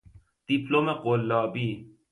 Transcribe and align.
دیپلم 0.47 0.93
قلابی 0.93 1.69